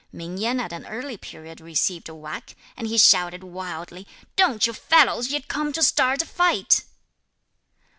Ming 0.11 0.39
Yen 0.39 0.59
at 0.59 0.73
an 0.73 0.87
early 0.87 1.15
period 1.15 1.61
received 1.61 2.09
a 2.09 2.15
whack, 2.15 2.55
and 2.75 2.87
he 2.87 2.97
shouted 2.97 3.43
wildly, 3.43 4.07
"Don't 4.35 4.65
you 4.65 4.73
fellows 4.73 5.27
yet 5.29 5.47
come 5.47 5.71
to 5.73 5.83
start 5.83 6.23
a 6.23 6.25
fight." 6.25 6.85